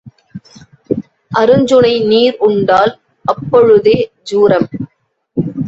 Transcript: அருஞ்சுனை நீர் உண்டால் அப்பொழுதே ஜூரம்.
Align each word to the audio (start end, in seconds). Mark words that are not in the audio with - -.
அருஞ்சுனை 1.31 1.93
நீர் 2.05 2.37
உண்டால் 2.47 2.93
அப்பொழுதே 3.25 3.97
ஜூரம். 4.23 4.67